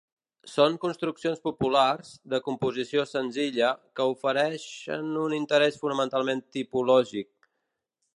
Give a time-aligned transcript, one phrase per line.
[0.51, 3.69] Són construccions populars, de composició senzilla,
[3.99, 7.31] que ofereixen un interès fonamentalment tipològic.